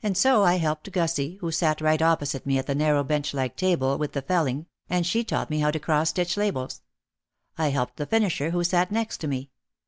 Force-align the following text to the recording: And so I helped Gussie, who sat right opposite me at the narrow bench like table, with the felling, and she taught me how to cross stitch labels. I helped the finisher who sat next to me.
And 0.00 0.16
so 0.16 0.44
I 0.44 0.58
helped 0.58 0.92
Gussie, 0.92 1.38
who 1.40 1.50
sat 1.50 1.80
right 1.80 2.00
opposite 2.00 2.46
me 2.46 2.56
at 2.56 2.68
the 2.68 2.74
narrow 2.76 3.02
bench 3.02 3.34
like 3.34 3.56
table, 3.56 3.98
with 3.98 4.12
the 4.12 4.22
felling, 4.22 4.66
and 4.88 5.04
she 5.04 5.24
taught 5.24 5.50
me 5.50 5.58
how 5.58 5.72
to 5.72 5.80
cross 5.80 6.10
stitch 6.10 6.36
labels. 6.36 6.82
I 7.58 7.70
helped 7.70 7.96
the 7.96 8.06
finisher 8.06 8.50
who 8.52 8.62
sat 8.62 8.92
next 8.92 9.18
to 9.22 9.26
me. 9.26 9.50